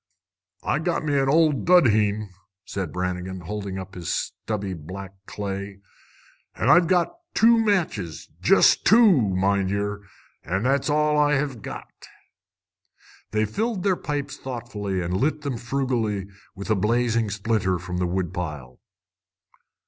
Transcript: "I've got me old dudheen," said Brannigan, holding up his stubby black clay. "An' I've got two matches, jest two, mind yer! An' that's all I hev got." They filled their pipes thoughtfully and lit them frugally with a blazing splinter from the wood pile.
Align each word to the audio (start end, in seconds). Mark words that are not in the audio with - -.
"I've 0.63 0.83
got 0.83 1.05
me 1.05 1.19
old 1.19 1.63
dudheen," 1.63 2.31
said 2.65 2.91
Brannigan, 2.91 3.41
holding 3.41 3.77
up 3.77 3.93
his 3.93 4.09
stubby 4.11 4.73
black 4.73 5.13
clay. 5.27 5.79
"An' 6.55 6.69
I've 6.71 6.87
got 6.87 7.15
two 7.35 7.63
matches, 7.63 8.27
jest 8.41 8.83
two, 8.83 9.11
mind 9.11 9.69
yer! 9.69 10.01
An' 10.43 10.63
that's 10.63 10.89
all 10.89 11.19
I 11.19 11.33
hev 11.35 11.61
got." 11.61 11.85
They 13.29 13.45
filled 13.45 13.83
their 13.83 13.95
pipes 13.95 14.37
thoughtfully 14.37 15.03
and 15.03 15.17
lit 15.17 15.41
them 15.41 15.57
frugally 15.59 16.25
with 16.55 16.71
a 16.71 16.75
blazing 16.75 17.29
splinter 17.29 17.77
from 17.77 17.97
the 17.97 18.07
wood 18.07 18.33
pile. 18.33 18.79